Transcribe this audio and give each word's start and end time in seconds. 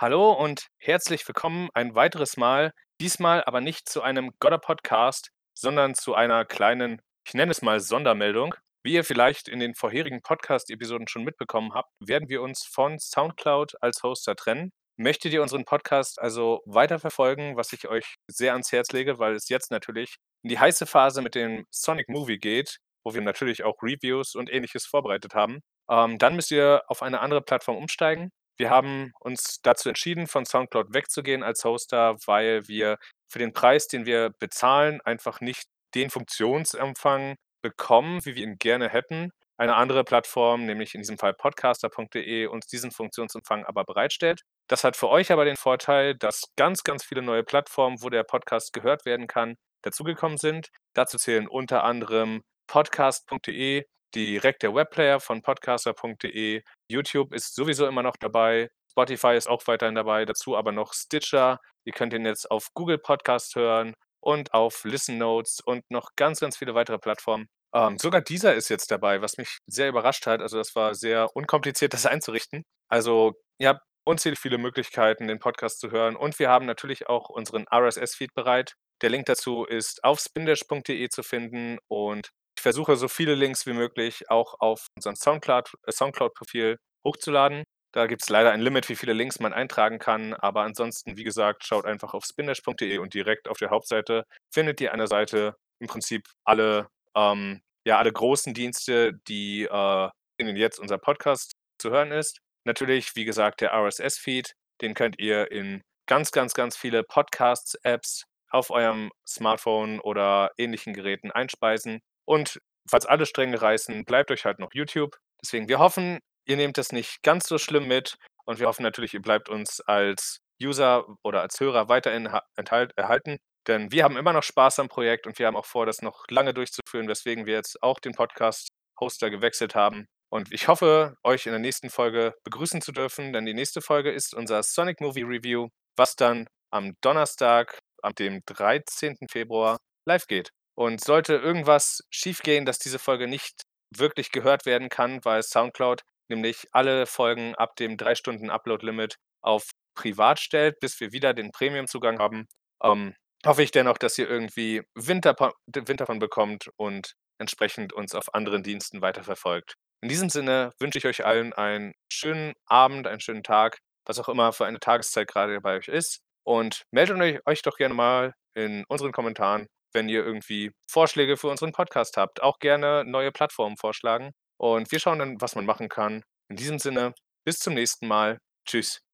Hallo 0.00 0.30
und 0.30 0.68
herzlich 0.78 1.26
willkommen 1.26 1.70
ein 1.74 1.96
weiteres 1.96 2.36
Mal. 2.36 2.70
Diesmal 3.00 3.42
aber 3.42 3.60
nicht 3.60 3.88
zu 3.88 4.00
einem 4.00 4.30
Godder-Podcast, 4.38 5.30
sondern 5.58 5.96
zu 5.96 6.14
einer 6.14 6.44
kleinen, 6.44 7.02
ich 7.26 7.34
nenne 7.34 7.50
es 7.50 7.62
mal 7.62 7.80
Sondermeldung. 7.80 8.54
Wie 8.84 8.92
ihr 8.92 9.02
vielleicht 9.02 9.48
in 9.48 9.58
den 9.58 9.74
vorherigen 9.74 10.22
Podcast-Episoden 10.22 11.08
schon 11.08 11.24
mitbekommen 11.24 11.74
habt, 11.74 11.90
werden 11.98 12.28
wir 12.28 12.42
uns 12.42 12.62
von 12.62 13.00
SoundCloud 13.00 13.82
als 13.82 14.04
Hoster 14.04 14.36
trennen. 14.36 14.70
Möchtet 14.96 15.32
ihr 15.32 15.42
unseren 15.42 15.64
Podcast 15.64 16.20
also 16.20 16.62
weiterverfolgen, 16.64 17.56
was 17.56 17.72
ich 17.72 17.88
euch 17.88 18.14
sehr 18.28 18.52
ans 18.52 18.70
Herz 18.70 18.92
lege, 18.92 19.18
weil 19.18 19.34
es 19.34 19.48
jetzt 19.48 19.72
natürlich 19.72 20.14
in 20.44 20.50
die 20.50 20.60
heiße 20.60 20.86
Phase 20.86 21.22
mit 21.22 21.34
dem 21.34 21.66
Sonic 21.72 22.08
Movie 22.08 22.38
geht, 22.38 22.78
wo 23.04 23.14
wir 23.14 23.20
natürlich 23.20 23.64
auch 23.64 23.82
Reviews 23.82 24.36
und 24.36 24.48
ähnliches 24.48 24.86
vorbereitet 24.86 25.34
haben, 25.34 25.58
ähm, 25.90 26.18
dann 26.18 26.36
müsst 26.36 26.52
ihr 26.52 26.84
auf 26.86 27.02
eine 27.02 27.18
andere 27.18 27.42
Plattform 27.42 27.76
umsteigen. 27.78 28.30
Wir 28.58 28.70
haben 28.70 29.12
uns 29.20 29.60
dazu 29.62 29.88
entschieden, 29.88 30.26
von 30.26 30.44
SoundCloud 30.44 30.92
wegzugehen 30.92 31.44
als 31.44 31.64
Hoster, 31.64 32.16
weil 32.26 32.66
wir 32.66 32.98
für 33.28 33.38
den 33.38 33.52
Preis, 33.52 33.86
den 33.86 34.04
wir 34.04 34.30
bezahlen, 34.40 35.00
einfach 35.02 35.40
nicht 35.40 35.68
den 35.94 36.10
Funktionsumfang 36.10 37.36
bekommen, 37.62 38.24
wie 38.24 38.34
wir 38.34 38.42
ihn 38.42 38.58
gerne 38.58 38.88
hätten. 38.88 39.30
Eine 39.56 39.76
andere 39.76 40.04
Plattform, 40.04 40.66
nämlich 40.66 40.94
in 40.94 41.00
diesem 41.00 41.18
Fall 41.18 41.34
podcaster.de, 41.34 42.46
uns 42.46 42.66
diesen 42.66 42.90
Funktionsumfang 42.90 43.64
aber 43.64 43.84
bereitstellt. 43.84 44.42
Das 44.68 44.84
hat 44.84 44.96
für 44.96 45.08
euch 45.08 45.32
aber 45.32 45.44
den 45.44 45.56
Vorteil, 45.56 46.14
dass 46.14 46.52
ganz, 46.56 46.84
ganz 46.84 47.04
viele 47.04 47.22
neue 47.22 47.42
Plattformen, 47.42 48.02
wo 48.02 48.10
der 48.10 48.22
Podcast 48.22 48.72
gehört 48.72 49.04
werden 49.04 49.26
kann, 49.26 49.56
dazugekommen 49.82 50.38
sind. 50.38 50.68
Dazu 50.94 51.16
zählen 51.16 51.48
unter 51.48 51.84
anderem 51.84 52.42
podcast.de, 52.68 53.84
direkt 54.14 54.62
der 54.62 54.74
Webplayer 54.74 55.20
von 55.20 55.42
podcaster.de. 55.42 56.62
YouTube 56.90 57.32
ist 57.32 57.54
sowieso 57.54 57.86
immer 57.86 58.02
noch 58.02 58.16
dabei. 58.16 58.68
Spotify 58.90 59.36
ist 59.36 59.48
auch 59.48 59.66
weiterhin 59.66 59.94
dabei. 59.94 60.24
Dazu 60.24 60.56
aber 60.56 60.72
noch 60.72 60.92
Stitcher. 60.94 61.60
Ihr 61.84 61.92
könnt 61.92 62.12
ihn 62.12 62.26
jetzt 62.26 62.50
auf 62.50 62.68
Google 62.74 62.98
Podcast 62.98 63.54
hören 63.56 63.94
und 64.20 64.52
auf 64.54 64.84
Listen 64.84 65.18
Notes 65.18 65.60
und 65.64 65.82
noch 65.90 66.10
ganz, 66.16 66.40
ganz 66.40 66.56
viele 66.56 66.74
weitere 66.74 66.98
Plattformen. 66.98 67.48
Ähm, 67.74 67.98
sogar 67.98 68.22
dieser 68.22 68.54
ist 68.54 68.68
jetzt 68.70 68.90
dabei, 68.90 69.20
was 69.20 69.36
mich 69.36 69.58
sehr 69.66 69.88
überrascht 69.88 70.26
hat. 70.26 70.40
Also 70.40 70.56
das 70.58 70.74
war 70.74 70.94
sehr 70.94 71.34
unkompliziert, 71.36 71.92
das 71.94 72.06
einzurichten. 72.06 72.64
Also 72.88 73.34
ihr 73.58 73.68
habt 73.68 73.82
unzählig 74.04 74.38
viele 74.38 74.58
Möglichkeiten, 74.58 75.28
den 75.28 75.38
Podcast 75.38 75.80
zu 75.80 75.90
hören. 75.90 76.16
Und 76.16 76.38
wir 76.38 76.48
haben 76.48 76.66
natürlich 76.66 77.08
auch 77.08 77.28
unseren 77.28 77.66
RSS-Feed 77.70 78.34
bereit. 78.34 78.74
Der 79.02 79.10
Link 79.10 79.26
dazu 79.26 79.64
ist 79.64 80.02
auf 80.02 80.18
spindash.de 80.18 81.08
zu 81.10 81.22
finden 81.22 81.78
und 81.88 82.30
ich 82.58 82.62
versuche 82.62 82.96
so 82.96 83.06
viele 83.06 83.36
Links 83.36 83.66
wie 83.66 83.72
möglich 83.72 84.28
auch 84.30 84.56
auf 84.58 84.88
unserem 84.96 85.14
Soundcloud, 85.14 85.70
äh, 85.86 85.92
Soundcloud-Profil 85.92 86.76
hochzuladen. 87.06 87.62
Da 87.92 88.08
gibt 88.08 88.22
es 88.22 88.28
leider 88.28 88.50
ein 88.50 88.60
Limit, 88.60 88.88
wie 88.88 88.96
viele 88.96 89.12
Links 89.12 89.38
man 89.38 89.52
eintragen 89.52 90.00
kann, 90.00 90.34
aber 90.34 90.62
ansonsten, 90.62 91.16
wie 91.16 91.22
gesagt, 91.22 91.64
schaut 91.64 91.86
einfach 91.86 92.14
auf 92.14 92.24
spindash.de 92.24 92.98
und 92.98 93.14
direkt 93.14 93.46
auf 93.46 93.58
der 93.58 93.70
Hauptseite 93.70 94.24
findet 94.52 94.80
ihr 94.80 94.92
an 94.92 94.98
der 94.98 95.06
Seite 95.06 95.54
im 95.78 95.86
Prinzip 95.86 96.26
alle, 96.44 96.88
ähm, 97.14 97.60
ja, 97.86 97.98
alle 97.98 98.12
großen 98.12 98.54
Dienste, 98.54 99.12
die, 99.28 99.62
äh, 99.62 100.08
in 100.38 100.46
denen 100.46 100.58
jetzt 100.58 100.80
unser 100.80 100.98
Podcast 100.98 101.52
zu 101.80 101.90
hören 101.90 102.10
ist. 102.10 102.40
Natürlich, 102.64 103.14
wie 103.14 103.24
gesagt, 103.24 103.60
der 103.60 103.72
RSS-Feed, 103.72 104.52
den 104.82 104.94
könnt 104.94 105.20
ihr 105.20 105.52
in 105.52 105.80
ganz, 106.08 106.32
ganz, 106.32 106.54
ganz 106.54 106.76
viele 106.76 107.04
Podcasts-Apps 107.04 108.24
auf 108.50 108.70
eurem 108.70 109.12
Smartphone 109.26 110.00
oder 110.00 110.50
ähnlichen 110.58 110.92
Geräten 110.92 111.30
einspeisen. 111.30 112.00
Und 112.28 112.60
falls 112.86 113.06
alle 113.06 113.24
Stränge 113.24 113.62
reißen, 113.62 114.04
bleibt 114.04 114.30
euch 114.30 114.44
halt 114.44 114.58
noch 114.58 114.74
YouTube. 114.74 115.16
Deswegen, 115.42 115.66
wir 115.66 115.78
hoffen, 115.78 116.18
ihr 116.44 116.58
nehmt 116.58 116.76
das 116.76 116.92
nicht 116.92 117.22
ganz 117.22 117.48
so 117.48 117.56
schlimm 117.56 117.88
mit 117.88 118.18
und 118.44 118.60
wir 118.60 118.66
hoffen 118.66 118.82
natürlich, 118.82 119.14
ihr 119.14 119.22
bleibt 119.22 119.48
uns 119.48 119.80
als 119.80 120.40
User 120.62 121.06
oder 121.22 121.40
als 121.40 121.58
Hörer 121.58 121.88
weiterhin 121.88 122.28
erhalten, 122.56 123.38
denn 123.66 123.92
wir 123.92 124.04
haben 124.04 124.18
immer 124.18 124.34
noch 124.34 124.42
Spaß 124.42 124.78
am 124.78 124.90
Projekt 124.90 125.26
und 125.26 125.38
wir 125.38 125.46
haben 125.46 125.56
auch 125.56 125.64
vor, 125.64 125.86
das 125.86 126.02
noch 126.02 126.26
lange 126.28 126.52
durchzuführen, 126.52 127.08
weswegen 127.08 127.46
wir 127.46 127.54
jetzt 127.54 127.82
auch 127.82 127.98
den 127.98 128.12
Podcast-Hoster 128.12 129.30
gewechselt 129.30 129.74
haben. 129.74 130.04
Und 130.30 130.52
ich 130.52 130.68
hoffe, 130.68 131.16
euch 131.24 131.46
in 131.46 131.52
der 131.52 131.60
nächsten 131.60 131.88
Folge 131.88 132.34
begrüßen 132.44 132.82
zu 132.82 132.92
dürfen, 132.92 133.32
denn 133.32 133.46
die 133.46 133.54
nächste 133.54 133.80
Folge 133.80 134.10
ist 134.10 134.34
unser 134.34 134.62
Sonic 134.62 135.00
Movie 135.00 135.22
Review, 135.22 135.68
was 135.96 136.14
dann 136.14 136.46
am 136.70 136.92
Donnerstag, 137.00 137.78
am 138.02 138.14
dem 138.14 138.42
13. 138.44 139.16
Februar 139.30 139.78
live 140.06 140.26
geht. 140.26 140.50
Und 140.78 141.02
sollte 141.02 141.34
irgendwas 141.34 142.04
schiefgehen, 142.08 142.64
dass 142.64 142.78
diese 142.78 143.00
Folge 143.00 143.26
nicht 143.26 143.62
wirklich 143.90 144.30
gehört 144.30 144.64
werden 144.64 144.88
kann, 144.88 145.24
weil 145.24 145.42
SoundCloud 145.42 146.02
nämlich 146.30 146.68
alle 146.70 147.06
Folgen 147.06 147.56
ab 147.56 147.74
dem 147.74 147.96
3 147.96 148.14
Stunden 148.14 148.48
Upload-Limit 148.48 149.16
auf 149.42 149.70
privat 149.96 150.38
stellt, 150.38 150.78
bis 150.78 151.00
wir 151.00 151.10
wieder 151.10 151.34
den 151.34 151.50
Premium-Zugang 151.50 152.20
haben, 152.20 152.46
ähm, 152.80 153.16
hoffe 153.44 153.64
ich 153.64 153.72
dennoch, 153.72 153.98
dass 153.98 154.18
ihr 154.18 154.30
irgendwie 154.30 154.82
Wind 154.94 155.24
davon 155.24 156.18
bekommt 156.20 156.70
und 156.76 157.14
entsprechend 157.40 157.92
uns 157.92 158.14
auf 158.14 158.32
anderen 158.32 158.62
Diensten 158.62 159.02
weiterverfolgt. 159.02 159.74
In 160.00 160.08
diesem 160.08 160.30
Sinne 160.30 160.70
wünsche 160.78 160.98
ich 160.98 161.06
euch 161.06 161.24
allen 161.24 161.52
einen 161.54 161.92
schönen 162.08 162.52
Abend, 162.66 163.08
einen 163.08 163.20
schönen 163.20 163.42
Tag, 163.42 163.78
was 164.06 164.20
auch 164.20 164.28
immer 164.28 164.52
für 164.52 164.66
eine 164.66 164.78
Tageszeit 164.78 165.26
gerade 165.26 165.60
bei 165.60 165.78
euch 165.78 165.88
ist. 165.88 166.20
Und 166.44 166.82
meldet 166.92 167.42
euch 167.46 167.62
doch 167.62 167.76
gerne 167.76 167.94
mal 167.94 168.32
in 168.54 168.84
unseren 168.88 169.10
Kommentaren, 169.10 169.66
wenn 169.92 170.08
ihr 170.08 170.24
irgendwie 170.24 170.72
Vorschläge 170.90 171.36
für 171.36 171.48
unseren 171.48 171.72
Podcast 171.72 172.16
habt. 172.16 172.42
Auch 172.42 172.58
gerne 172.58 173.04
neue 173.06 173.32
Plattformen 173.32 173.76
vorschlagen. 173.76 174.32
Und 174.58 174.90
wir 174.90 175.00
schauen 175.00 175.18
dann, 175.18 175.40
was 175.40 175.54
man 175.54 175.66
machen 175.66 175.88
kann. 175.88 176.22
In 176.48 176.56
diesem 176.56 176.78
Sinne, 176.78 177.14
bis 177.44 177.58
zum 177.58 177.74
nächsten 177.74 178.08
Mal. 178.08 178.38
Tschüss. 178.66 179.07